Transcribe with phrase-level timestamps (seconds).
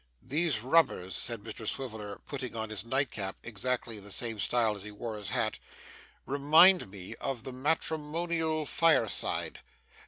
[0.23, 4.81] 'These rubbers,' said Mr Swiveller, putting on his nightcap in exactly the same style as
[4.81, 5.59] he wore his hat,
[6.25, 9.59] 'remind me of the matrimonial fireside.